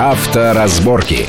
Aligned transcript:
Авторазборки. 0.00 1.28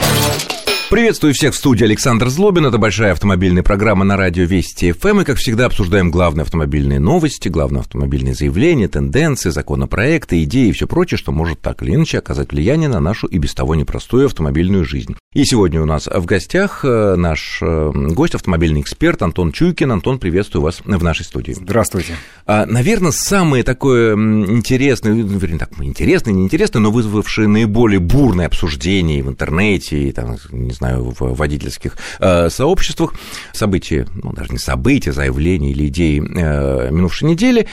Приветствую 0.92 1.34
всех 1.34 1.54
в 1.54 1.58
студии 1.58 1.86
Александр 1.86 2.28
Злобин. 2.28 2.66
Это 2.66 2.78
большая 2.78 3.14
автомобильная 3.14 3.64
программа 3.64 4.04
на 4.04 4.18
радио 4.18 4.44
Вести 4.44 4.92
ФМ. 4.92 5.22
И, 5.22 5.24
как 5.24 5.38
всегда, 5.38 5.68
обсуждаем 5.68 6.12
главные 6.12 6.42
автомобильные 6.42 7.00
новости, 7.00 7.48
главные 7.48 7.80
автомобильные 7.80 8.34
заявления, 8.34 8.90
тенденции, 8.90 9.52
законопроекты, 9.52 10.44
идеи 10.44 10.68
и 10.68 10.72
все 10.74 10.88
прочее, 10.88 11.18
что 11.18 11.32
может 11.32 11.62
так 11.62 11.82
или 11.82 11.96
иначе 11.96 12.18
оказать 12.18 12.52
влияние 12.52 12.90
на 12.90 13.00
нашу 13.00 13.28
и 13.28 13.38
без 13.38 13.54
того 13.54 13.76
непростую 13.76 14.26
автомобильную 14.26 14.84
жизнь. 14.84 15.16
И 15.34 15.46
сегодня 15.46 15.82
у 15.82 15.86
нас 15.86 16.08
в 16.08 16.26
гостях 16.26 16.84
э, 16.84 17.16
наш 17.16 17.60
э, 17.62 17.92
гость, 17.94 18.36
автомобильный 18.36 18.82
эксперт 18.82 19.22
Антон 19.22 19.54
Чуйкин. 19.54 19.94
Антон, 19.94 20.20
приветствую 20.20 20.62
вас 20.62 20.82
в 20.84 21.04
нашей 21.04 21.24
студии. 21.24 21.54
Здравствуйте. 21.54 22.16
А, 22.46 22.66
наверное, 22.66 23.12
самое 23.12 23.64
такое 23.64 24.14
интересное, 24.14 25.14
ну, 25.14 25.38
вернее, 25.38 25.60
так, 25.60 25.72
интересное, 25.80 26.34
неинтересное, 26.34 26.82
но 26.82 26.92
вызвавшее 26.92 27.48
наиболее 27.48 28.02
бурное 28.02 28.48
обсуждение 28.48 29.24
в 29.24 29.30
интернете, 29.30 30.10
и, 30.10 30.12
там, 30.12 30.36
не 30.52 30.74
знаю, 30.82 31.14
в 31.18 31.36
водительских 31.36 31.96
э, 32.20 32.50
сообществах, 32.50 33.14
события, 33.54 34.08
ну, 34.16 34.34
даже 34.34 34.52
не 34.52 34.58
события, 34.58 35.12
заявления 35.12 35.72
или 35.72 35.88
идеи 35.88 36.20
э, 36.20 36.90
минувшей 36.90 37.30
недели, 37.30 37.68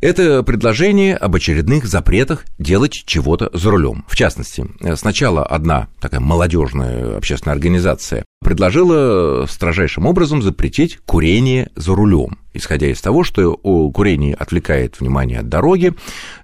это 0.00 0.42
предложение 0.42 1.14
об 1.16 1.34
очередных 1.34 1.84
запретах 1.84 2.44
делать 2.58 2.92
чего-то 2.92 3.50
за 3.52 3.70
рулем. 3.70 4.04
В 4.08 4.16
частности, 4.16 4.66
сначала 4.94 5.44
одна 5.44 5.88
такая 6.00 6.20
молодежная 6.20 7.18
общественная 7.18 7.54
организация 7.54 8.24
предложила 8.44 9.46
строжайшим 9.46 10.06
образом 10.06 10.42
запретить 10.42 10.98
курение 11.04 11.70
за 11.74 11.94
рулем 11.94 12.38
исходя 12.54 12.86
из 12.86 13.00
того, 13.00 13.24
что 13.24 13.56
курение 13.92 14.34
отвлекает 14.34 15.00
внимание 15.00 15.40
от 15.40 15.48
дороги, 15.48 15.92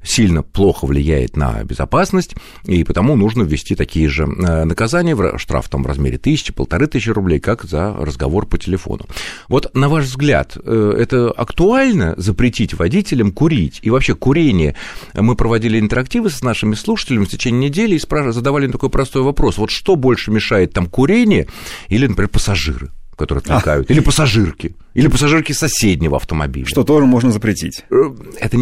сильно 0.02 0.42
плохо 0.42 0.86
влияет 0.86 1.36
на 1.36 1.62
безопасность, 1.62 2.34
и 2.64 2.84
потому 2.84 3.16
нужно 3.16 3.44
ввести 3.44 3.76
такие 3.76 4.08
же 4.08 4.24
э, 4.24 4.64
наказания, 4.64 5.16
штраф 5.38 5.68
там 5.68 5.84
в 5.84 5.86
размере 5.86 6.18
тысячи, 6.18 6.52
полторы 6.52 6.88
тысячи 6.88 7.10
рублей, 7.10 7.38
как 7.38 7.64
за 7.64 7.94
разговор 7.94 8.46
по 8.46 8.58
телефону. 8.58 9.06
Вот, 9.48 9.72
на 9.74 9.88
ваш 9.88 10.06
взгляд, 10.06 10.56
э, 10.62 10.94
это 10.98 11.30
актуально 11.30 12.14
запретить 12.16 12.74
водителям 12.74 13.30
курить? 13.30 13.78
И 13.82 13.90
вообще 13.90 14.14
курение, 14.14 14.74
мы 15.14 15.36
проводили 15.36 15.78
интерактивы 15.78 16.30
с 16.30 16.42
нашими 16.42 16.74
слушателями 16.74 17.24
в 17.24 17.28
течение 17.30 17.68
недели 17.68 17.94
и 17.94 18.32
задавали 18.32 18.66
такой 18.66 18.90
простой 18.90 19.22
вопрос, 19.22 19.58
вот 19.58 19.70
что 19.70 19.94
больше 19.94 20.32
мешает 20.32 20.72
там 20.72 20.86
курение 20.86 21.46
или, 21.90 22.06
например, 22.06 22.28
пассажиры? 22.28 22.90
которые 23.20 23.42
отвлекают, 23.42 23.90
а. 23.90 23.92
или 23.92 24.00
пассажирки, 24.00 24.74
или 24.94 25.08
пассажирки 25.08 25.52
соседнего 25.52 26.16
автомобиля. 26.16 26.66
Что 26.66 26.84
тоже 26.84 27.04
можно 27.04 27.30
запретить. 27.30 27.84
Э, 27.90 28.10
это 28.40 28.56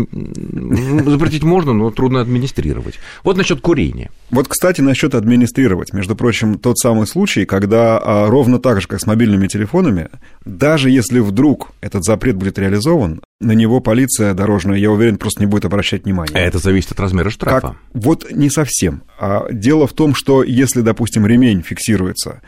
запретить 1.10 1.44
можно, 1.44 1.72
но 1.72 1.90
трудно 1.92 2.20
администрировать. 2.20 2.98
Вот 3.22 3.36
насчет 3.36 3.60
курения. 3.60 4.10
Вот, 4.30 4.48
кстати, 4.48 4.80
насчет 4.80 5.14
администрировать. 5.14 5.92
Между 5.92 6.16
прочим, 6.16 6.58
тот 6.58 6.76
самый 6.76 7.06
случай, 7.06 7.44
когда 7.44 8.00
а, 8.02 8.26
ровно 8.28 8.58
так 8.58 8.80
же, 8.80 8.88
как 8.88 9.00
с 9.00 9.06
мобильными 9.06 9.46
телефонами, 9.46 10.08
даже 10.44 10.90
если 10.90 11.20
вдруг 11.20 11.70
этот 11.80 12.04
запрет 12.04 12.34
будет 12.34 12.58
реализован, 12.58 13.20
на 13.40 13.52
него 13.52 13.78
полиция 13.78 14.34
дорожная, 14.34 14.76
я 14.78 14.90
уверен, 14.90 15.18
просто 15.18 15.40
не 15.40 15.46
будет 15.46 15.66
обращать 15.66 16.04
внимания. 16.04 16.34
А 16.34 16.40
это 16.40 16.58
зависит 16.58 16.90
от 16.90 16.98
размера 16.98 17.30
штрафа. 17.30 17.60
Как? 17.60 17.76
Вот 17.94 18.32
не 18.32 18.50
совсем. 18.50 19.02
А 19.20 19.46
дело 19.52 19.86
в 19.86 19.92
том, 19.92 20.16
что 20.16 20.42
если, 20.42 20.80
допустим, 20.80 21.24
ремень 21.26 21.62
фиксируется 21.62 22.30
а 22.30 22.40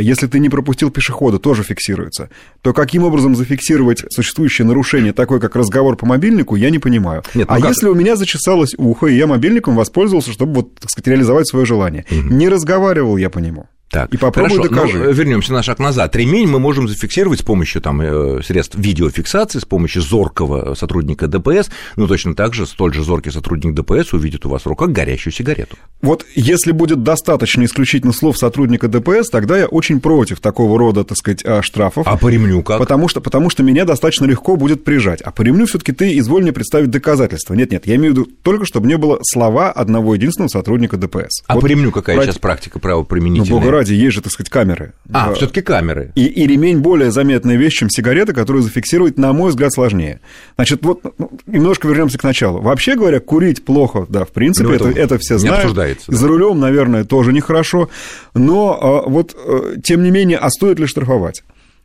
если 0.00 0.26
ты 0.26 0.38
не 0.38 0.48
пропустил 0.48 0.90
пешехода, 0.90 1.38
тоже 1.38 1.62
фиксируется. 1.62 2.28
То 2.62 2.72
каким 2.72 3.04
образом 3.04 3.34
зафиксировать 3.34 4.04
существующее 4.10 4.66
нарушение, 4.66 5.12
такое 5.12 5.40
как 5.40 5.56
разговор 5.56 5.96
по 5.96 6.06
мобильнику, 6.06 6.56
я 6.56 6.70
не 6.70 6.78
понимаю. 6.78 7.22
Нет, 7.34 7.48
ну 7.48 7.54
а 7.54 7.60
как? 7.60 7.70
если 7.70 7.88
у 7.88 7.94
меня 7.94 8.16
зачесалось 8.16 8.74
ухо, 8.76 9.06
и 9.06 9.16
я 9.16 9.26
мобильником 9.26 9.76
воспользовался, 9.76 10.32
чтобы, 10.32 10.54
вот, 10.54 10.74
так 10.74 10.90
сказать, 10.90 11.08
реализовать 11.08 11.48
свое 11.48 11.64
желание, 11.64 12.04
угу. 12.10 12.34
не 12.34 12.48
разговаривал 12.48 13.16
я 13.16 13.30
по 13.30 13.38
нему. 13.38 13.68
Так, 13.90 14.14
и 14.14 14.16
попробуй 14.16 14.56
хорошо, 14.56 14.68
докажи. 14.68 14.98
Но 14.98 15.10
вернемся 15.10 15.52
на 15.52 15.64
шаг 15.64 15.80
назад. 15.80 16.14
Ремень 16.14 16.46
мы 16.46 16.60
можем 16.60 16.86
зафиксировать 16.86 17.40
с 17.40 17.42
помощью 17.42 17.82
там, 17.82 18.00
э, 18.00 18.40
средств 18.42 18.76
видеофиксации, 18.76 19.58
с 19.58 19.64
помощью 19.64 20.02
зоркого 20.02 20.74
сотрудника 20.74 21.26
ДПС. 21.26 21.70
Ну, 21.96 22.06
точно 22.06 22.36
так 22.36 22.54
же, 22.54 22.66
столь 22.66 22.94
же 22.94 23.02
зоркий 23.02 23.30
сотрудник 23.30 23.74
ДПС 23.74 24.12
увидит 24.12 24.46
у 24.46 24.48
вас 24.48 24.62
в 24.62 24.66
руках 24.66 24.90
горящую 24.90 25.32
сигарету. 25.32 25.76
Вот 26.02 26.24
если 26.36 26.70
будет 26.70 27.02
достаточно 27.02 27.64
исключительно 27.64 28.12
слов 28.12 28.38
сотрудника 28.38 28.86
ДПС, 28.86 29.28
тогда 29.28 29.58
я 29.58 29.66
очень 29.66 30.00
против 30.00 30.38
такого 30.38 30.78
рода, 30.78 31.02
так 31.02 31.18
сказать, 31.18 31.44
а, 31.44 31.60
штрафов. 31.60 32.06
А 32.06 32.16
по 32.16 32.28
ремню 32.28 32.62
как? 32.62 32.78
Потому 32.78 33.08
что, 33.08 33.20
потому 33.20 33.50
что 33.50 33.64
меня 33.64 33.84
достаточно 33.84 34.24
легко 34.24 34.54
будет 34.54 34.84
прижать. 34.84 35.20
А 35.20 35.32
по 35.32 35.42
ремню 35.42 35.66
все 35.66 35.78
таки 35.78 35.90
ты 35.90 36.16
изволь 36.16 36.42
мне 36.42 36.52
представить 36.52 36.90
доказательства. 36.90 37.54
Нет-нет, 37.54 37.88
я 37.88 37.96
имею 37.96 38.14
в 38.14 38.18
виду 38.18 38.28
только, 38.42 38.66
чтобы 38.66 38.86
не 38.86 38.96
было 38.96 39.18
слова 39.24 39.72
одного 39.72 40.14
единственного 40.14 40.48
сотрудника 40.48 40.96
ДПС. 40.96 41.42
А 41.48 41.54
вот 41.54 41.62
по 41.62 41.66
ремню 41.66 41.90
какая 41.90 42.16
про... 42.16 42.24
сейчас 42.24 42.38
практика 42.38 42.78
правоприменительная? 42.78 43.50
Ну, 43.50 43.58
бога 43.58 43.79
ради, 43.80 43.94
есть 43.94 44.14
же, 44.14 44.22
так 44.22 44.32
сказать, 44.32 44.50
камеры. 44.50 44.92
А, 45.12 45.32
все 45.34 45.46
таки 45.46 45.62
камеры. 45.62 46.12
И, 46.14 46.24
и 46.24 46.46
ремень 46.46 46.78
более 46.78 47.10
заметная 47.10 47.56
вещь, 47.56 47.78
чем 47.78 47.90
сигарета, 47.90 48.32
которую 48.32 48.62
зафиксировать, 48.62 49.18
на 49.18 49.32
мой 49.32 49.50
взгляд, 49.50 49.72
сложнее. 49.72 50.20
Значит, 50.56 50.84
вот 50.84 51.00
ну, 51.18 51.30
немножко 51.46 51.88
вернемся 51.88 52.18
к 52.18 52.24
началу. 52.24 52.60
Вообще 52.60 52.96
говоря, 52.96 53.20
курить 53.20 53.64
плохо, 53.64 54.06
да, 54.08 54.24
в 54.24 54.30
принципе, 54.30 54.68
ну, 54.68 54.74
это, 54.74 54.88
это, 54.88 55.00
это 55.00 55.18
все 55.18 55.38
знают. 55.38 55.74
Да. 55.74 55.86
За 56.06 56.28
рулем, 56.28 56.60
наверное, 56.60 57.04
тоже 57.04 57.32
нехорошо. 57.32 57.88
Но 58.34 58.78
а, 58.80 59.08
вот, 59.08 59.34
э, 59.36 59.76
тем 59.82 60.02
не 60.02 60.10
менее, 60.10 60.38
а 60.38 60.50
стоит 60.50 60.78
ли 60.78 60.86
штрафовать? 60.86 61.42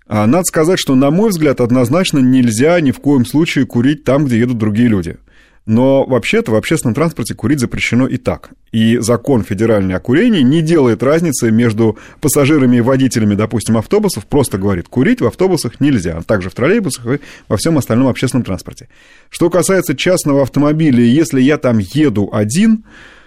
А, 0.07 0.27
надо 0.27 0.43
сказать, 0.43 0.79
что, 0.79 0.93
на 0.95 1.09
мой 1.09 1.29
взгляд, 1.29 1.61
однозначно 1.61 2.19
нельзя 2.19 2.79
ни 2.79 2.91
в 2.91 2.99
коем 2.99 3.25
случае 3.25 3.65
курить 3.65 4.03
там, 4.03 4.25
где 4.25 4.37
едут 4.37 4.57
другие 4.57 4.87
люди. 4.87 5.17
Но 5.65 6.05
вообще-то 6.05 6.51
в 6.51 6.55
общественном 6.55 6.93
транспорте 6.93 7.33
курить 7.33 7.59
запрещено 7.59 8.07
и 8.07 8.17
так. 8.17 8.51
И 8.71 8.97
закон 8.97 9.43
федеральный 9.43 9.95
о 9.95 9.99
курении 9.99 10.41
не 10.41 10.61
делает 10.61 11.01
разницы 11.01 11.49
между 11.49 11.97
пассажирами 12.21 12.77
и 12.77 12.81
водителями, 12.81 13.33
допустим, 13.33 13.77
автобусов, 13.77 14.27
просто 14.27 14.59
говорит, 14.59 14.87
курить 14.89 15.21
в 15.21 15.25
автобусах 15.25 15.79
нельзя, 15.79 16.17
а 16.17 16.23
также 16.23 16.49
в 16.51 16.53
троллейбусах 16.53 17.07
и 17.07 17.19
во 17.47 17.57
всем 17.57 17.79
остальном 17.79 18.07
общественном 18.09 18.43
транспорте. 18.43 18.89
Что 19.29 19.49
касается 19.49 19.95
частного 19.95 20.43
автомобиля, 20.43 21.03
если 21.03 21.41
я 21.41 21.57
там 21.57 21.79
еду 21.79 22.29
один, 22.31 22.83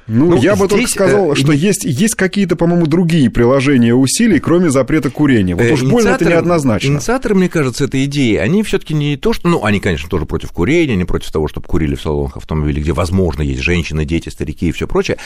ну, 0.08 0.30
ну 0.30 0.36
я 0.40 0.56
бы 0.56 0.68
только 0.68 0.88
сказал, 0.88 1.32
э, 1.32 1.34
что 1.36 1.52
есть, 1.52 1.84
есть 1.84 2.14
какие-то, 2.14 2.56
по-моему, 2.56 2.86
другие 2.86 3.30
приложения 3.30 3.94
усилий, 3.94 4.40
кроме 4.40 4.70
запрета 4.70 5.10
курения. 5.10 5.54
Вот 5.54 5.70
уж 5.70 5.82
больно 5.82 6.08
это 6.10 6.24
неоднозначно. 6.24 6.88
Инициаторы, 6.88 7.34
мне 7.34 7.48
кажется, 7.48 7.84
этой 7.84 8.04
идеи, 8.04 8.36
они 8.36 8.62
все 8.62 8.78
таки 8.78 8.94
не 8.94 9.16
то, 9.16 9.32
что... 9.32 9.48
Ну, 9.48 9.64
они, 9.64 9.80
конечно, 9.80 10.08
тоже 10.08 10.24
против 10.24 10.52
курения, 10.52 10.96
не 10.96 11.04
против 11.04 11.30
того, 11.30 11.48
чтобы 11.48 11.66
курили 11.66 11.94
в 11.94 12.00
салонах 12.00 12.36
автомобилей, 12.38 12.80
где, 12.80 12.92
возможно, 12.92 13.42
есть 13.42 13.60
женщины, 13.60 14.04
дети, 14.04 14.30
старики 14.30 14.68
и 14.68 14.72
все 14.72 14.86
прочее. 14.86 15.18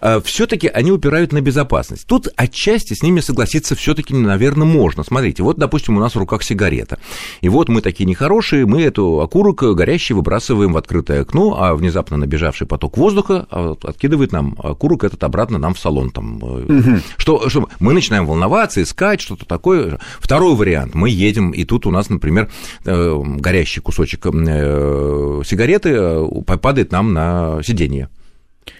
А 0.00 0.20
все 0.20 0.46
таки 0.46 0.68
они 0.68 0.90
упирают 0.90 1.32
на 1.32 1.40
безопасность. 1.40 2.06
Тут 2.06 2.28
отчасти 2.36 2.94
с 2.94 3.02
ними 3.02 3.20
согласиться 3.20 3.74
все 3.74 3.94
таки 3.94 4.14
наверное, 4.14 4.66
можно. 4.66 5.04
Смотрите, 5.04 5.42
вот, 5.42 5.58
допустим, 5.58 5.96
у 5.96 6.00
нас 6.00 6.14
в 6.14 6.18
руках 6.18 6.42
сигарета. 6.42 6.98
И 7.40 7.48
вот 7.48 7.68
мы 7.68 7.82
такие 7.82 8.06
нехорошие, 8.06 8.66
мы 8.66 8.82
эту 8.82 9.20
окурок 9.20 9.62
горящий 9.74 10.14
выбрасываем 10.14 10.72
в 10.72 10.76
открытое 10.76 11.22
окно, 11.22 11.56
а 11.60 11.74
внезапно 11.74 12.16
набежавший 12.16 12.66
поток 12.66 12.96
воздуха 12.96 13.46
а, 13.50 13.76
откидывает 13.82 14.29
закидывает 14.30 14.32
нам 14.32 14.54
курок 14.76 15.04
этот 15.04 15.22
обратно 15.24 15.58
нам 15.58 15.74
в 15.74 15.78
салон. 15.78 16.10
Там, 16.10 16.42
угу. 16.42 17.00
что, 17.16 17.48
что 17.48 17.68
мы 17.78 17.92
начинаем 17.92 18.26
волноваться, 18.26 18.82
искать 18.82 19.20
что-то 19.20 19.46
такое. 19.46 19.98
Второй 20.18 20.54
вариант. 20.54 20.94
Мы 20.94 21.10
едем, 21.10 21.50
и 21.50 21.64
тут 21.64 21.86
у 21.86 21.90
нас, 21.90 22.08
например, 22.10 22.50
э, 22.84 23.22
горящий 23.36 23.80
кусочек 23.80 24.26
э, 24.26 25.42
сигареты 25.44 26.26
падает 26.44 26.92
нам 26.92 27.12
на 27.12 27.62
сиденье 27.62 28.08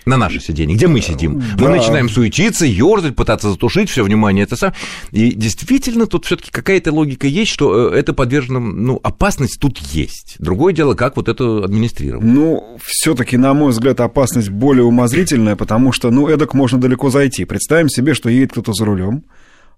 на 0.07 0.17
наше 0.17 0.41
сиденье, 0.41 0.77
где 0.77 0.87
мы 0.87 1.01
сидим. 1.01 1.43
Да. 1.57 1.65
Мы 1.65 1.77
начинаем 1.77 2.09
суетиться, 2.09 2.67
ерзать, 2.67 3.17
пытаться 3.17 3.51
затушить 3.51 3.91
все 3.91 4.03
внимание. 4.03 4.45
Это 4.45 4.57
сам. 4.57 4.73
И 5.11 5.33
действительно, 5.33 6.07
тут 6.07 6.27
все-таки 6.27 6.51
какая-то 6.51 6.93
логика 6.93 7.27
есть, 7.27 7.51
что 7.51 7.89
это 7.89 8.13
подвержено, 8.13 8.61
ну, 8.61 9.01
опасность 9.03 9.59
тут 9.61 9.79
есть. 9.79 10.37
Другое 10.39 10.73
дело, 10.73 10.95
как 10.95 11.17
вот 11.17 11.29
это 11.29 11.65
администрировать. 11.65 12.25
Ну, 12.25 12.79
все-таки, 12.83 13.37
на 13.37 13.55
мой 13.55 13.71
взгляд, 13.71 14.01
опасность 14.01 14.51
более 14.51 14.85
умозрительная, 14.85 15.57
потому 15.57 15.93
что, 15.93 16.11
ну, 16.11 16.29
эдак 16.29 16.55
можно 16.55 16.79
далеко 16.81 17.11
зайти. 17.11 17.45
Представим 17.45 17.89
себе, 17.89 18.15
что 18.15 18.29
едет 18.29 18.53
кто-то 18.53 18.73
за 18.73 18.85
рулем, 18.85 19.25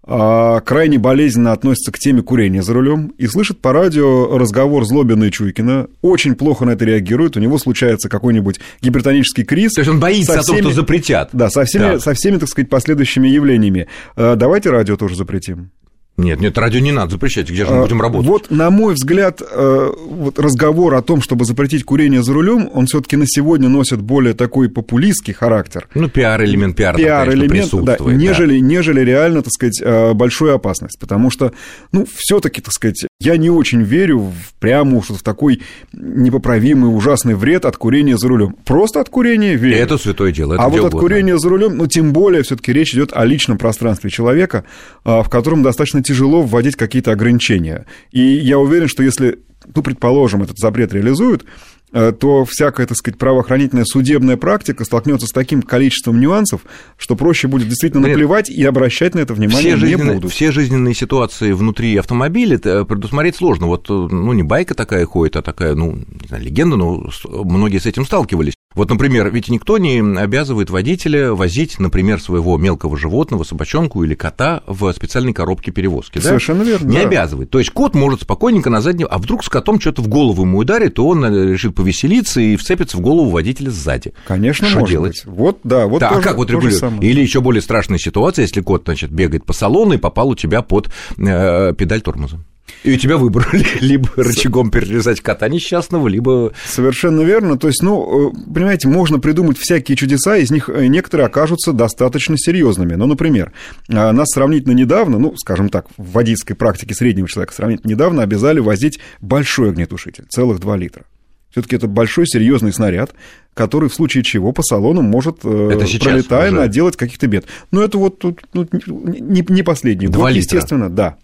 крайне 0.04 0.98
болезненно 0.98 1.52
относится 1.52 1.92
к 1.92 1.98
теме 1.98 2.22
курения 2.22 2.62
за 2.62 2.74
рулем 2.74 3.12
и 3.18 3.26
слышит 3.26 3.60
по 3.60 3.72
радио 3.72 4.36
разговор 4.36 4.84
Злобина 4.84 5.24
и 5.24 5.30
Чуйкина, 5.30 5.86
очень 6.00 6.34
плохо 6.34 6.64
на 6.64 6.70
это 6.70 6.84
реагирует, 6.84 7.36
у 7.36 7.40
него 7.40 7.58
случается 7.58 8.08
какой-нибудь 8.08 8.58
гипертонический 8.80 9.44
криз. 9.44 9.74
То 9.74 9.80
есть 9.80 9.90
он 9.90 10.00
боится 10.00 10.42
всеми, 10.42 10.58
того, 10.58 10.70
что 10.70 10.80
запретят. 10.80 11.30
Да, 11.32 11.50
со 11.50 11.64
всеми, 11.64 11.82
да. 11.82 12.00
со 12.00 12.14
всеми, 12.14 12.38
так 12.38 12.48
сказать, 12.48 12.68
последующими 12.68 13.28
явлениями. 13.28 13.86
А, 14.16 14.34
давайте 14.34 14.70
радио 14.70 14.96
тоже 14.96 15.14
запретим. 15.14 15.70
Нет, 16.18 16.40
нет, 16.40 16.58
радио 16.58 16.80
не 16.80 16.92
надо 16.92 17.12
запрещать, 17.12 17.48
где 17.48 17.64
же 17.64 17.70
мы 17.70 17.78
а, 17.78 17.82
будем 17.82 18.02
работать? 18.02 18.28
Вот, 18.28 18.50
на 18.50 18.68
мой 18.70 18.94
взгляд, 18.94 19.40
э, 19.40 19.90
вот 20.08 20.38
разговор 20.38 20.94
о 20.94 21.02
том, 21.02 21.22
чтобы 21.22 21.46
запретить 21.46 21.84
курение 21.84 22.22
за 22.22 22.34
рулем, 22.34 22.68
он 22.74 22.84
все-таки 22.84 23.16
на 23.16 23.24
сегодня 23.26 23.70
носит 23.70 24.02
более 24.02 24.34
такой 24.34 24.68
популистский 24.68 25.32
характер. 25.32 25.88
Ну, 25.94 26.10
пиар-элемент 26.10 26.76
пиар 26.76 26.96
пиар-элемент, 26.96 27.70
да, 27.84 27.96
нежели, 28.00 28.60
да. 28.60 28.66
нежели 28.66 29.00
реально, 29.00 29.42
так 29.42 29.52
сказать, 29.52 29.80
э, 29.82 30.12
большую 30.12 30.54
опасность. 30.54 30.98
Потому 31.00 31.30
что, 31.30 31.52
ну, 31.92 32.06
все-таки, 32.14 32.60
так 32.60 32.74
сказать, 32.74 33.06
я 33.24 33.36
не 33.36 33.50
очень 33.50 33.82
верю 33.82 34.18
в 34.18 34.54
прямо 34.58 34.98
уж 34.98 35.10
в 35.10 35.22
такой 35.22 35.62
непоправимый 35.92 36.94
ужасный 36.94 37.34
вред 37.34 37.64
от 37.64 37.76
курения 37.76 38.16
за 38.16 38.28
рулем. 38.28 38.56
Просто 38.64 39.00
от 39.00 39.08
курения 39.08 39.54
верю. 39.54 39.76
Это 39.76 39.98
святое 39.98 40.32
дело. 40.32 40.54
Это 40.54 40.64
а 40.64 40.68
вот 40.68 40.84
от 40.84 40.92
курения 40.92 41.38
за 41.38 41.48
рулем, 41.48 41.76
ну, 41.76 41.86
тем 41.86 42.12
более, 42.12 42.42
все-таки 42.42 42.72
речь 42.72 42.94
идет 42.94 43.12
о 43.12 43.24
личном 43.24 43.58
пространстве 43.58 44.10
человека, 44.10 44.64
а, 45.04 45.22
в 45.22 45.28
котором 45.28 45.62
достаточно 45.62 46.02
тяжело 46.02 46.42
вводить 46.42 46.76
какие-то 46.76 47.12
ограничения. 47.12 47.86
И 48.10 48.20
я 48.20 48.58
уверен, 48.58 48.88
что 48.88 49.02
если 49.02 49.38
ну, 49.74 49.82
предположим, 49.82 50.42
этот 50.42 50.58
запрет 50.58 50.92
реализуют, 50.92 51.44
то 51.92 52.44
всякая, 52.48 52.86
так 52.86 52.96
сказать, 52.96 53.18
правоохранительная 53.18 53.84
судебная 53.84 54.36
практика 54.36 54.84
столкнется 54.84 55.26
с 55.26 55.30
таким 55.30 55.62
количеством 55.62 56.20
нюансов, 56.20 56.62
что 56.96 57.16
проще 57.16 57.48
будет 57.48 57.68
действительно 57.68 58.08
наплевать 58.08 58.48
и 58.48 58.64
обращать 58.64 59.14
на 59.14 59.20
это 59.20 59.34
внимание 59.34 59.76
все 59.76 59.86
не 59.86 59.96
будут. 59.96 60.32
Все 60.32 60.52
жизненные 60.52 60.94
ситуации 60.94 61.52
внутри 61.52 61.96
автомобиля 61.96 62.58
предусмотреть 62.58 63.36
сложно. 63.36 63.66
Вот, 63.66 63.88
э, 63.90 63.92
ну, 63.92 64.32
не 64.32 64.42
байка 64.42 64.74
такая 64.74 65.04
ходит, 65.06 65.36
а 65.36 65.42
такая, 65.42 65.74
ну, 65.74 65.96
не 65.96 66.28
знаю, 66.28 66.44
легенда, 66.44 66.76
но 66.76 67.10
многие 67.24 67.78
с 67.78 67.86
этим 67.86 68.04
сталкивались. 68.04 68.54
Вот, 68.74 68.90
например, 68.90 69.30
ведь 69.30 69.48
никто 69.48 69.78
не 69.78 70.00
обязывает 70.18 70.70
водителя 70.70 71.32
возить, 71.32 71.78
например, 71.78 72.20
своего 72.20 72.56
мелкого 72.58 72.96
животного, 72.96 73.44
собачонку 73.44 74.02
или 74.04 74.14
кота 74.14 74.62
в 74.66 74.92
специальной 74.92 75.32
коробке 75.32 75.70
перевозки. 75.70 76.18
Да? 76.18 76.28
Совершенно 76.28 76.62
верно. 76.62 76.88
Не 76.88 76.98
да. 76.98 77.06
обязывает. 77.06 77.50
То 77.50 77.58
есть 77.58 77.70
кот 77.70 77.94
может 77.94 78.22
спокойненько 78.22 78.70
на 78.70 78.80
заднем, 78.80 79.08
а 79.10 79.18
вдруг 79.18 79.44
с 79.44 79.48
котом 79.48 79.80
что-то 79.80 80.02
в 80.02 80.08
голову 80.08 80.42
ему 80.42 80.58
ударит, 80.58 80.94
то 80.94 81.06
он 81.06 81.24
э, 81.24 81.52
решит 81.52 81.74
повеселиться 81.74 82.40
и 82.40 82.56
вцепится 82.56 82.96
в 82.96 83.00
голову 83.00 83.30
водителя 83.30 83.70
сзади. 83.70 84.12
Конечно, 84.26 84.66
Что 84.66 84.86
делать? 84.86 85.24
Быть. 85.24 85.34
Вот, 85.36 85.58
да, 85.64 85.86
вот 85.86 86.00
да, 86.00 86.10
тоже, 86.10 86.20
а 86.20 86.24
как 86.24 86.36
вот 86.36 86.50
регулировать? 86.50 87.02
Или 87.02 87.20
еще 87.20 87.40
более 87.40 87.62
страшная 87.62 87.98
ситуация, 87.98 88.42
если 88.42 88.60
кот, 88.60 88.82
значит, 88.84 89.10
бегает 89.10 89.44
по 89.44 89.52
салону 89.52 89.94
и 89.94 89.98
попал 89.98 90.30
у 90.30 90.34
тебя 90.34 90.62
под 90.62 90.90
э, 91.18 91.74
педаль 91.76 92.00
тормоза. 92.00 92.38
И 92.84 92.94
у 92.94 92.96
тебя 92.96 93.16
выбор 93.16 93.48
либо 93.80 94.08
рычагом 94.16 94.70
перерезать 94.70 95.20
кота 95.20 95.48
несчастного, 95.48 96.08
либо... 96.08 96.52
Совершенно 96.66 97.22
верно. 97.22 97.58
То 97.58 97.68
есть, 97.68 97.82
ну, 97.82 98.30
э, 98.30 98.32
понимаете, 98.52 98.88
можно 98.88 99.18
придумать 99.18 99.58
всякие 99.58 99.96
чудеса, 99.96 100.36
из 100.36 100.50
них 100.50 100.68
э, 100.68 100.86
некоторые 100.86 101.26
окажутся 101.26 101.72
достаточно 101.72 102.36
серьезными. 102.36 102.94
Ну, 102.94 103.06
например, 103.06 103.52
а, 103.88 104.12
нас 104.12 104.30
сравнительно 104.30 104.72
недавно, 104.72 105.18
ну, 105.18 105.36
скажем 105.36 105.68
так, 105.68 105.86
в 105.96 106.12
водительской 106.12 106.56
практике 106.56 106.94
среднего 106.94 107.28
человека 107.28 107.54
сравнительно 107.54 107.90
недавно 107.90 108.22
обязали 108.22 108.58
возить 108.58 108.98
большой 109.20 109.70
огнетушитель, 109.70 110.24
целых 110.28 110.58
2 110.58 110.76
литра. 110.76 111.04
Все-таки 111.52 111.76
это 111.76 111.86
большой 111.86 112.26
серьезный 112.26 112.72
снаряд, 112.72 113.12
который 113.52 113.90
в 113.90 113.94
случае 113.94 114.24
чего 114.24 114.52
по 114.52 114.62
салону 114.62 115.02
может, 115.02 115.40
э, 115.44 115.70
это 115.72 115.86
пролетая, 116.02 116.50
уже... 116.50 116.60
наделать 116.60 116.96
каких-то 116.96 117.26
бед. 117.26 117.44
Но 117.70 117.82
это 117.82 117.98
вот 117.98 118.18
тут 118.18 118.40
ну, 118.54 118.66
не, 118.72 119.44
не 119.46 119.62
последний 119.62 120.06
год, 120.06 120.30
литра. 120.30 120.38
естественно, 120.38 120.88
да. 120.88 121.16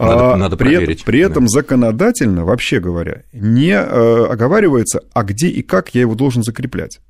Надо, 0.00 0.32
а, 0.32 0.36
надо 0.36 0.56
при, 0.56 0.68
проверить. 0.68 1.04
При 1.04 1.20
этом 1.20 1.44
да. 1.44 1.48
законодательно, 1.48 2.44
вообще 2.44 2.80
говоря, 2.80 3.22
не 3.32 3.72
э, 3.72 4.24
оговаривается, 4.26 5.02
а 5.12 5.24
где 5.24 5.48
и 5.48 5.62
как 5.62 5.94
я 5.94 6.00
его 6.00 6.14
должен 6.14 6.42
закреплять. 6.42 7.00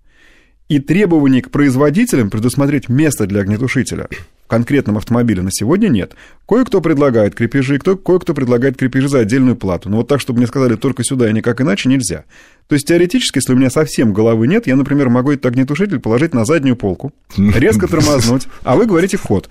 И 0.69 0.81
требований 0.81 1.41
к 1.41 1.51
производителям 1.51 2.31
предусмотреть 2.31 2.89
место 2.89 3.27
для 3.27 3.41
огнетушителя 3.43 4.09
конкретном 4.51 4.99
автомобиле 4.99 5.43
на 5.43 5.51
сегодня 5.53 5.89
нет. 5.89 6.15
Кое-кто 6.47 6.81
предлагает 6.81 7.35
крепежи, 7.37 7.79
кто, 7.79 7.97
кое-кто 7.97 8.35
предлагает 8.35 8.77
крепежи 8.77 9.09
за 9.09 9.21
отдельную 9.21 9.57
плату. 9.57 9.89
Но 9.89 9.99
вот 9.99 10.09
так, 10.09 10.21
чтобы 10.21 10.39
мне 10.39 10.49
сказали 10.49 10.75
только 10.75 11.05
сюда 11.05 11.31
и 11.31 11.33
никак 11.33 11.61
иначе, 11.61 11.89
нельзя. 11.89 12.25
То 12.67 12.75
есть 12.75 12.87
теоретически, 12.87 13.39
если 13.39 13.53
у 13.53 13.57
меня 13.57 13.71
совсем 13.71 14.13
головы 14.13 14.47
нет, 14.47 14.67
я, 14.69 14.77
например, 14.77 15.09
могу 15.09 15.33
этот 15.33 15.47
огнетушитель 15.47 15.99
положить 15.99 16.35
на 16.35 16.45
заднюю 16.45 16.77
полку, 16.77 17.13
резко 17.37 17.89
тормознуть, 17.89 18.47
а 18.63 18.77
вы 18.77 18.87
говорите 18.87 19.17
ход. 19.17 19.49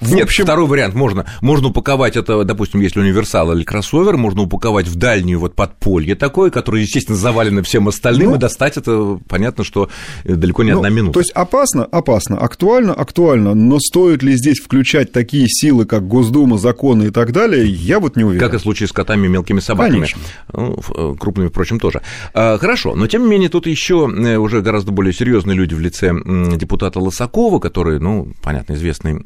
В 0.00 0.14
нет, 0.14 0.24
общем... 0.24 0.44
второй 0.44 0.66
вариант 0.66 0.94
можно. 0.94 1.26
Можно 1.42 1.68
упаковать 1.68 2.16
это, 2.16 2.42
допустим, 2.44 2.80
если 2.80 3.00
универсал 3.00 3.52
или 3.52 3.64
кроссовер, 3.64 4.16
можно 4.16 4.42
упаковать 4.42 4.88
в 4.88 4.96
дальнюю 4.96 5.40
вот 5.40 5.54
подполье 5.54 6.14
такое, 6.14 6.50
которое, 6.50 6.82
естественно, 6.82 7.18
завалено 7.18 7.62
всем 7.62 7.88
остальным, 7.88 8.30
ну, 8.30 8.36
и 8.36 8.38
достать 8.38 8.76
это, 8.78 9.18
понятно, 9.28 9.64
что 9.64 9.90
далеко 10.24 10.62
не 10.62 10.72
ну, 10.72 10.78
одна 10.78 10.88
минута. 10.88 11.14
То 11.14 11.20
есть 11.20 11.32
опасно, 11.32 11.84
опасно, 11.84 12.38
актуально, 12.38 12.94
актуально, 12.94 13.54
но 13.54 13.78
стоит 13.78 14.22
ли 14.22 14.33
здесь 14.36 14.60
включать 14.60 15.12
такие 15.12 15.48
силы, 15.48 15.84
как 15.84 16.06
Госдума, 16.06 16.58
законы 16.58 17.04
и 17.04 17.10
так 17.10 17.32
далее, 17.32 17.66
я 17.66 18.00
вот 18.00 18.16
не 18.16 18.24
уверен. 18.24 18.40
Как 18.40 18.54
и 18.54 18.58
в 18.58 18.60
случае 18.60 18.88
с 18.88 18.92
котами 18.92 19.26
и 19.26 19.28
мелкими 19.28 19.60
собаками. 19.60 19.94
Конечно. 19.94 20.20
Ну, 20.52 20.78
э, 20.94 21.14
крупными, 21.18 21.48
впрочем, 21.48 21.80
тоже. 21.80 22.02
А, 22.32 22.58
хорошо, 22.58 22.94
но 22.94 23.06
тем 23.06 23.24
не 23.24 23.28
менее 23.28 23.48
тут 23.48 23.66
еще 23.66 24.10
э, 24.10 24.36
уже 24.36 24.60
гораздо 24.62 24.92
более 24.92 25.12
серьезные 25.12 25.56
люди 25.56 25.74
в 25.74 25.80
лице 25.80 26.12
депутата 26.56 27.00
Лосакова, 27.00 27.58
который, 27.58 28.00
ну, 28.00 28.32
понятно, 28.42 28.74
известный 28.74 29.22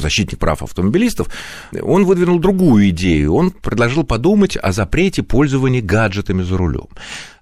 защитник 0.00 0.38
прав 0.38 0.62
автомобилистов, 0.62 1.28
он 1.80 2.04
выдвинул 2.04 2.38
другую 2.38 2.88
идею. 2.90 3.34
Он 3.34 3.50
предложил 3.50 4.04
подумать 4.04 4.56
о 4.56 4.72
запрете 4.72 5.22
пользования 5.22 5.82
гаджетами 5.82 6.42
за 6.42 6.56
рулем. 6.56 6.88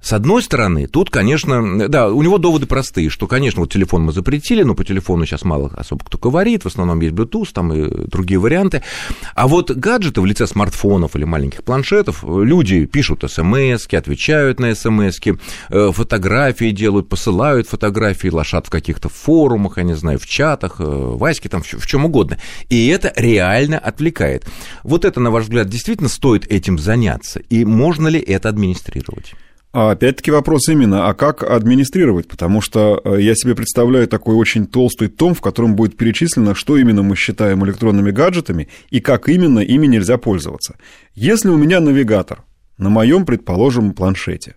С 0.01 0.15
одной 0.15 0.43
стороны, 0.43 0.87
тут, 0.87 1.11
конечно, 1.11 1.89
да, 1.89 2.09
у 2.09 2.23
него 2.23 2.39
доводы 2.39 2.67
простые, 2.67 3.11
что, 3.11 3.27
конечно, 3.27 3.61
вот 3.61 3.73
телефон 3.73 4.03
мы 4.03 4.13
запретили, 4.13 4.63
но 4.63 4.75
по 4.75 4.85
телефону 4.85 5.27
сейчас 5.27 5.45
мало 5.45 5.71
особо 5.77 6.05
кто 6.05 6.17
говорит, 6.17 6.65
в 6.65 6.69
основном 6.69 7.01
есть 7.01 7.15
Bluetooth, 7.15 7.49
там 7.53 7.73
и 7.73 8.09
другие 8.09 8.39
варианты. 8.39 8.83
А 9.35 9.47
вот 9.47 9.71
гаджеты 9.71 10.23
в 10.23 10.27
лице 10.27 10.47
смартфонов 10.47 11.17
или 11.17 11.25
маленьких 11.25 11.65
планшетов, 11.65 12.25
люди 12.25 12.87
пишут 12.87 13.25
смс 13.31 13.87
отвечают 13.93 14.59
на 14.59 14.75
смс 14.75 15.21
э, 15.69 15.93
фотографии 15.93 16.71
делают, 16.71 17.09
посылают 17.09 17.69
фотографии, 17.69 18.29
лошад 18.29 18.67
в 18.67 18.71
каких-то 18.71 19.09
форумах, 19.11 19.77
я 19.77 19.83
не 19.83 19.95
знаю, 19.95 20.19
в 20.19 20.27
чатах, 20.27 20.77
э, 20.81 20.85
в 20.85 21.23
Аське, 21.23 21.51
там, 21.51 21.63
в 21.63 21.87
чем 21.87 22.07
угодно. 22.07 22.39
И 22.71 22.89
это 22.89 23.13
реально 23.17 23.79
отвлекает. 23.79 24.47
Вот 24.83 25.05
это, 25.05 25.21
на 25.21 25.31
ваш 25.31 25.45
взгляд, 25.45 25.69
действительно 25.69 26.09
стоит 26.09 26.51
этим 26.51 26.79
заняться? 26.79 27.41
И 27.51 27.65
можно 27.65 28.09
ли 28.09 28.19
это 28.19 28.49
администрировать? 28.49 29.35
А 29.73 29.93
опять-таки 29.93 30.33
вопрос 30.33 30.69
именно, 30.69 31.09
а 31.09 31.15
как 31.15 31.45
администрировать? 31.45 32.27
Потому 32.27 32.61
что 32.61 33.01
э, 33.05 33.21
я 33.21 33.37
себе 33.37 33.55
представляю 33.55 34.09
такой 34.09 34.35
очень 34.35 34.67
толстый 34.67 35.07
том, 35.07 35.33
в 35.33 35.41
котором 35.41 35.77
будет 35.77 35.97
перечислено, 35.97 36.57
что 36.57 36.77
именно 36.77 37.05
мы 37.05 37.15
считаем 37.15 37.65
электронными 37.65 38.11
гаджетами 38.11 38.69
и 38.91 38.99
как 38.99 39.29
именно 39.29 39.61
ими 39.61 39.87
нельзя 39.87 40.19
пользоваться. 40.19 40.77
Если 41.15 41.49
у 41.49 41.57
меня 41.57 41.79
навигатор 41.79 42.43
на 42.79 42.89
моем, 42.89 43.25
предположим, 43.25 43.93
планшете, 43.93 44.57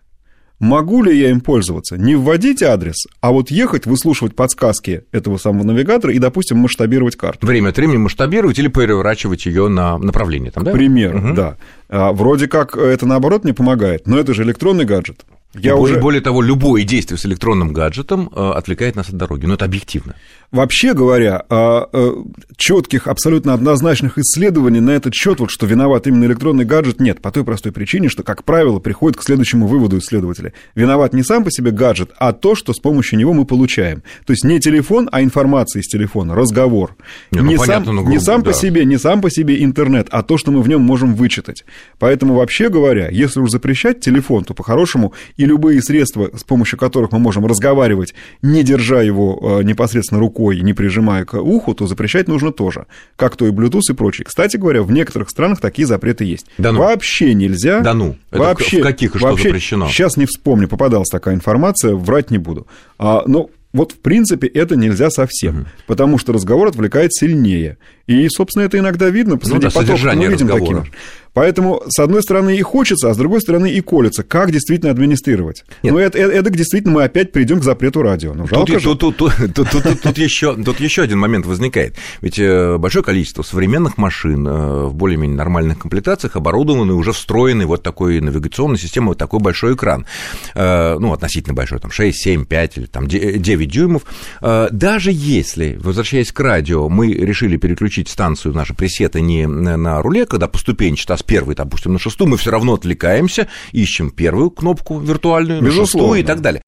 Могу 0.63 1.03
ли 1.03 1.19
я 1.19 1.29
им 1.29 1.41
пользоваться? 1.41 1.97
Не 1.97 2.15
вводить 2.15 2.63
адрес, 2.63 3.05
а 3.19 3.33
вот 3.33 3.51
ехать, 3.51 3.85
выслушивать 3.85 4.33
подсказки 4.33 5.03
этого 5.11 5.35
самого 5.35 5.65
навигатора 5.65 6.13
и, 6.13 6.19
допустим, 6.19 6.59
масштабировать 6.59 7.17
карту. 7.17 7.45
Время 7.45 7.67
от 7.69 7.75
времени 7.75 7.97
масштабировать 7.97 8.57
или 8.59 8.69
переворачивать 8.69 9.45
ее 9.45 9.67
на 9.67 9.97
направление. 9.97 10.51
Там, 10.51 10.63
да? 10.63 10.71
К 10.71 10.73
примеру, 10.73 11.17
угу. 11.17 11.33
да. 11.33 11.57
А, 11.89 12.13
вроде 12.13 12.47
как 12.47 12.77
это, 12.77 13.05
наоборот, 13.05 13.43
не 13.43 13.51
помогает, 13.51 14.07
но 14.07 14.17
это 14.17 14.33
же 14.33 14.43
электронный 14.43 14.85
гаджет. 14.85 15.25
Я 15.55 15.71
и 15.71 15.73
уже... 15.75 15.99
более 15.99 16.21
того, 16.21 16.41
любое 16.41 16.83
действие 16.83 17.17
с 17.17 17.25
электронным 17.25 17.73
гаджетом 17.73 18.29
э, 18.35 18.51
отвлекает 18.55 18.95
нас 18.95 19.09
от 19.09 19.17
дороги, 19.17 19.45
но 19.45 19.53
это 19.53 19.65
объективно. 19.65 20.15
Вообще 20.51 20.93
говоря, 20.93 21.43
а, 21.49 21.89
э, 21.91 22.13
четких, 22.57 23.07
абсолютно 23.07 23.53
однозначных 23.53 24.17
исследований 24.17 24.79
на 24.79 24.91
этот 24.91 25.13
счет, 25.13 25.39
вот 25.39 25.51
что 25.51 25.65
виноват 25.65 26.07
именно 26.07 26.25
электронный 26.25 26.65
гаджет, 26.65 26.99
нет. 26.99 27.21
По 27.21 27.31
той 27.31 27.43
простой 27.43 27.71
причине, 27.71 28.09
что, 28.09 28.23
как 28.23 28.43
правило, 28.43 28.79
приходит 28.79 29.17
к 29.17 29.23
следующему 29.23 29.67
выводу 29.67 29.97
исследователя. 29.97 30.53
Виноват 30.75 31.13
не 31.13 31.23
сам 31.23 31.43
по 31.43 31.51
себе 31.51 31.71
гаджет, 31.71 32.11
а 32.17 32.33
то, 32.33 32.55
что 32.55 32.73
с 32.73 32.79
помощью 32.79 33.19
него 33.19 33.33
мы 33.33 33.45
получаем. 33.45 34.03
То 34.25 34.33
есть 34.33 34.43
не 34.43 34.59
телефон, 34.59 35.07
а 35.11 35.21
информация 35.21 35.81
из 35.81 35.87
телефона, 35.87 36.35
разговор. 36.35 36.95
Не, 37.31 37.41
ну, 37.41 37.47
не, 37.47 37.57
понятно, 37.57 37.85
сам, 37.85 37.95
грубо, 37.95 38.11
не 38.11 38.19
сам 38.19 38.41
да. 38.41 38.51
по 38.51 38.57
себе, 38.57 38.85
не 38.85 38.97
сам 38.97 39.21
по 39.21 39.29
себе 39.29 39.63
интернет, 39.63 40.07
а 40.11 40.23
то, 40.23 40.37
что 40.37 40.51
мы 40.51 40.61
в 40.61 40.67
нем 40.67 40.81
можем 40.81 41.15
вычитать. 41.15 41.65
Поэтому, 41.99 42.35
вообще 42.35 42.69
говоря, 42.69 43.09
если 43.09 43.39
уж 43.39 43.49
запрещать 43.51 44.01
телефон, 44.01 44.43
то 44.43 44.53
по-хорошему 44.53 45.13
и 45.35 45.42
любые 45.45 45.81
средства, 45.81 46.29
с 46.35 46.43
помощью 46.43 46.77
которых 46.77 47.11
мы 47.11 47.19
можем 47.19 47.45
разговаривать, 47.45 48.13
не 48.41 48.63
держа 48.63 49.01
его 49.01 49.59
э, 49.59 49.63
непосредственно 49.63 50.19
рукой, 50.19 50.61
не 50.61 50.73
прижимая 50.73 51.25
к 51.25 51.39
уху, 51.39 51.73
то 51.73 51.87
запрещать 51.87 52.27
нужно 52.27 52.51
тоже. 52.51 52.85
Как 53.15 53.35
то 53.35 53.47
и 53.47 53.51
Bluetooth 53.51 53.91
и 53.91 53.93
прочее. 53.93 54.25
Кстати 54.25 54.57
говоря, 54.57 54.83
в 54.83 54.91
некоторых 54.91 55.29
странах 55.29 55.59
такие 55.59 55.87
запреты 55.87 56.25
есть. 56.25 56.45
Да 56.57 56.71
ну. 56.71 56.79
Вообще 56.79 57.33
нельзя. 57.33 57.81
Да 57.81 57.93
ну. 57.93 58.15
вообще, 58.31 58.79
в 58.79 58.83
каких 58.83 59.15
и 59.15 59.17
что 59.17 59.27
вообще, 59.27 59.49
запрещено? 59.49 59.87
Сейчас 59.87 60.17
не 60.17 60.25
вспомню, 60.25 60.67
попадалась 60.67 61.09
такая 61.09 61.35
информация, 61.35 61.95
врать 61.95 62.31
не 62.31 62.37
буду. 62.37 62.67
А, 62.97 63.23
но 63.25 63.49
вот, 63.73 63.91
в 63.93 63.97
принципе, 63.97 64.47
это 64.47 64.75
нельзя 64.75 65.09
совсем, 65.09 65.61
угу. 65.61 65.67
потому 65.87 66.19
что 66.19 66.31
разговор 66.31 66.67
отвлекает 66.67 67.11
сильнее. 67.11 67.77
И, 68.05 68.27
собственно, 68.29 68.63
это 68.63 68.77
иногда 68.77 69.09
видно 69.09 69.37
посреди 69.37 69.65
ну, 69.65 69.71
да, 69.71 69.71
потока. 69.71 70.15
Мы 70.15 70.27
видим 70.27 70.47
разговора. 70.47 70.81
такие 70.81 70.93
Поэтому, 71.33 71.81
с 71.87 71.99
одной 71.99 72.21
стороны, 72.21 72.55
и 72.55 72.61
хочется, 72.61 73.09
а 73.09 73.13
с 73.13 73.17
другой 73.17 73.41
стороны, 73.41 73.71
и 73.71 73.81
колется. 73.81 74.23
Как 74.23 74.51
действительно 74.51 74.91
администрировать? 74.91 75.65
Нет. 75.81 75.93
Ну, 75.93 75.99
это, 75.99 76.17
это, 76.17 76.31
это 76.31 76.49
действительно 76.51 76.93
мы 76.93 77.03
опять 77.03 77.31
придем 77.31 77.59
к 77.59 77.63
запрету 77.63 78.03
радио. 78.03 78.33
Ну, 78.33 78.47
жалко 78.47 78.73
тут, 78.73 78.81
же. 78.81 78.95
Тут, 78.95 79.17
тут, 79.17 79.17
тут, 79.17 79.69
тут, 79.69 79.83
тут, 79.83 80.01
тут, 80.01 80.17
еще, 80.17 80.55
тут 80.55 80.79
еще 80.79 81.01
один 81.01 81.19
момент 81.19 81.45
возникает. 81.45 81.95
Ведь 82.21 82.37
э, 82.37 82.77
большое 82.77 83.03
количество 83.03 83.41
современных 83.41 83.97
машин 83.97 84.47
э, 84.47 84.85
в 84.85 84.93
более-менее 84.93 85.35
нормальных 85.35 85.79
комплектациях 85.79 86.35
оборудованы 86.35 86.93
уже 86.93 87.11
встроенной 87.13 87.65
вот 87.65 87.81
такой 87.81 88.21
навигационной 88.21 88.77
системой, 88.77 89.09
вот 89.09 89.17
такой 89.17 89.39
большой 89.39 89.73
экран. 89.73 90.05
Э, 90.53 90.97
ну, 90.99 91.13
относительно 91.13 91.55
большой, 91.55 91.79
там 91.79 91.89
6, 91.89 92.15
7, 92.15 92.45
5 92.45 92.77
или 92.77 92.85
там 92.85 93.07
9 93.07 93.69
дюймов. 93.69 94.03
Даже 94.41 95.11
если, 95.11 95.79
возвращаясь 95.81 96.31
к 96.31 96.39
радио, 96.39 96.89
мы 96.89 97.11
решили 97.13 97.57
переключить 97.57 98.09
станцию, 98.09 98.53
наши 98.53 98.73
пресеты 98.73 99.21
не 99.21 99.47
на 99.47 100.01
руле, 100.01 100.25
когда 100.25 100.47
поступенчато, 100.47 101.15
а 101.15 101.17
нас 101.23 101.25
первый, 101.25 101.55
допустим, 101.55 101.93
на 101.93 101.99
шестую, 101.99 102.29
мы 102.29 102.37
все 102.37 102.51
равно 102.51 102.73
отвлекаемся, 102.73 103.47
ищем 103.71 104.11
первую 104.11 104.51
кнопку 104.51 104.99
виртуальную, 104.99 105.61
на 105.61 105.71
шестую 105.71 106.19
и 106.19 106.23
так 106.23 106.41
далее 106.41 106.61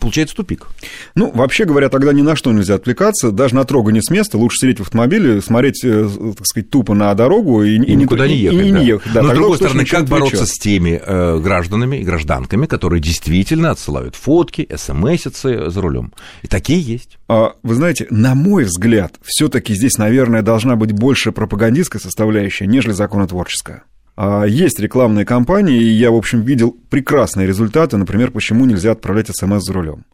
получается 0.00 0.36
тупик. 0.36 0.68
Ну, 1.14 1.30
вообще 1.32 1.64
говоря, 1.64 1.88
тогда 1.88 2.12
ни 2.12 2.22
на 2.22 2.36
что 2.36 2.52
нельзя 2.52 2.74
отвлекаться, 2.74 3.30
даже 3.30 3.54
на 3.54 3.64
трогание 3.64 4.02
с 4.02 4.10
места, 4.10 4.38
лучше 4.38 4.58
сидеть 4.58 4.78
в 4.78 4.82
автомобиле, 4.82 5.40
смотреть, 5.40 5.82
э, 5.84 6.08
так 6.36 6.46
сказать, 6.46 6.70
тупо 6.70 6.94
на 6.94 7.14
дорогу 7.14 7.62
и, 7.62 7.76
и 7.76 7.94
никуда 7.94 8.26
не 8.26 8.36
ехать. 8.36 8.60
И, 8.60 8.68
и 8.68 8.72
да. 8.72 8.78
не 8.78 8.86
ехать 8.86 9.12
да, 9.12 9.22
Но, 9.22 9.30
с 9.30 9.34
другой 9.34 9.56
стороны, 9.56 9.84
как 9.84 10.06
бороться 10.06 10.46
с 10.46 10.52
теми 10.58 11.00
э, 11.04 11.38
гражданами 11.38 11.96
и 11.96 12.04
гражданками, 12.04 12.66
которые 12.66 13.00
действительно 13.00 13.70
отсылают 13.70 14.16
фотки, 14.16 14.68
смс-ицы 14.74 15.70
за 15.70 15.80
рулем? 15.80 16.12
И 16.42 16.48
такие 16.48 16.80
есть. 16.80 17.18
А, 17.28 17.54
вы 17.62 17.74
знаете, 17.74 18.06
на 18.10 18.34
мой 18.34 18.64
взгляд, 18.64 19.14
все 19.22 19.48
таки 19.48 19.74
здесь, 19.74 19.98
наверное, 19.98 20.42
должна 20.42 20.76
быть 20.76 20.92
больше 20.92 21.32
пропагандистская 21.32 22.00
составляющая, 22.00 22.66
нежели 22.66 22.92
законотворческая. 22.92 23.84
А, 24.24 24.44
есть 24.44 24.78
рекламные 24.78 25.24
кампании, 25.24 25.82
и 25.82 25.88
я, 25.94 26.12
в 26.12 26.14
общем, 26.14 26.42
видел 26.42 26.76
прекрасные 26.90 27.44
результаты, 27.44 27.96
например, 27.96 28.30
почему 28.30 28.64
нельзя 28.66 28.92
отправлять 28.92 29.26
смс 29.36 29.64
за 29.64 29.72
рулем. 29.72 30.04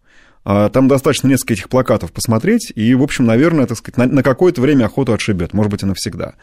А, 0.46 0.70
там 0.70 0.88
достаточно 0.88 1.28
несколько 1.28 1.52
этих 1.52 1.68
плакатов 1.68 2.10
посмотреть, 2.12 2.72
и, 2.74 2.94
в 2.94 3.02
общем, 3.02 3.26
наверное, 3.26 3.66
так 3.66 3.76
сказать, 3.76 4.10
на, 4.10 4.22
какое-то 4.22 4.62
время 4.62 4.86
охоту 4.86 5.12
отшибет, 5.12 5.52
может 5.52 5.70
быть, 5.70 5.82
и 5.82 5.86
навсегда. 5.86 6.36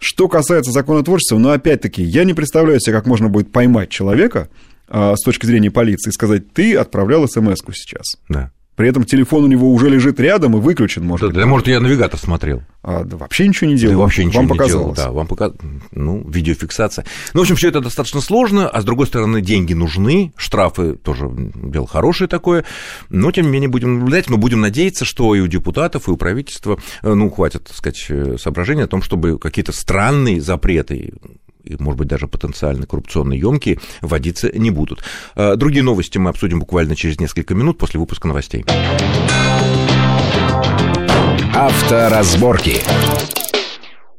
Что 0.00 0.26
касается 0.26 0.72
законотворчества, 0.72 1.38
ну, 1.38 1.50
опять-таки, 1.50 2.02
я 2.02 2.24
не 2.24 2.34
представляю 2.34 2.80
себе, 2.80 2.96
как 2.96 3.06
можно 3.06 3.28
будет 3.28 3.52
поймать 3.52 3.90
человека 3.90 4.48
а, 4.88 5.14
с 5.14 5.22
точки 5.22 5.46
зрения 5.46 5.70
полиции 5.70 6.10
и 6.10 6.12
сказать, 6.12 6.52
ты 6.52 6.74
отправлял 6.74 7.28
смс 7.28 7.60
сейчас. 7.74 8.16
Да. 8.28 8.50
При 8.76 8.88
этом 8.88 9.04
телефон 9.04 9.44
у 9.44 9.46
него 9.46 9.72
уже 9.72 9.88
лежит 9.88 10.18
рядом 10.18 10.56
и 10.56 10.60
выключен, 10.60 11.04
может 11.04 11.32
да, 11.32 11.40
Да, 11.40 11.46
может, 11.46 11.68
я 11.68 11.80
навигатор 11.80 12.18
смотрел. 12.18 12.62
А, 12.82 13.04
да 13.04 13.16
вообще 13.16 13.46
ничего 13.46 13.70
не 13.70 13.76
делал. 13.76 13.94
Да, 13.94 14.00
вообще 14.00 14.24
ничего 14.24 14.42
вам 14.42 14.46
не 14.46 14.58
показалось. 14.58 14.96
делал, 14.96 15.08
да, 15.08 15.12
вам 15.12 15.26
пока... 15.26 15.52
Ну, 15.92 16.28
видеофиксация. 16.28 17.04
Ну, 17.32 17.40
в 17.40 17.42
общем, 17.42 17.56
все 17.56 17.68
это 17.68 17.80
достаточно 17.80 18.20
сложно, 18.20 18.68
а 18.68 18.80
с 18.80 18.84
другой 18.84 19.06
стороны, 19.06 19.40
деньги 19.40 19.74
нужны, 19.74 20.32
штрафы 20.36 20.94
тоже 20.94 21.30
дело 21.30 21.86
хорошее 21.86 22.28
такое, 22.28 22.64
но, 23.08 23.30
тем 23.30 23.46
не 23.46 23.52
менее, 23.52 23.68
будем 23.68 24.00
наблюдать, 24.00 24.28
мы 24.28 24.38
будем 24.38 24.60
надеяться, 24.60 25.04
что 25.04 25.34
и 25.34 25.40
у 25.40 25.46
депутатов, 25.46 26.08
и 26.08 26.10
у 26.10 26.16
правительства, 26.16 26.78
э, 27.02 27.14
ну, 27.14 27.30
хватит, 27.30 27.64
так 27.64 27.76
сказать, 27.76 28.04
э, 28.08 28.36
соображения 28.38 28.84
о 28.84 28.88
том, 28.88 29.02
чтобы 29.02 29.38
какие-то 29.38 29.72
странные 29.72 30.40
запреты 30.40 31.14
и, 31.64 31.76
может 31.78 31.98
быть, 31.98 32.08
даже 32.08 32.26
потенциально 32.26 32.86
коррупционно 32.86 33.32
емкие, 33.32 33.78
вводиться 34.00 34.50
не 34.56 34.70
будут. 34.70 35.02
А, 35.34 35.56
другие 35.56 35.82
новости 35.82 36.18
мы 36.18 36.30
обсудим 36.30 36.60
буквально 36.60 36.96
через 36.96 37.18
несколько 37.18 37.54
минут 37.54 37.78
после 37.78 38.00
выпуска 38.00 38.28
новостей. 38.28 38.64
Авторазборки. 41.54 42.82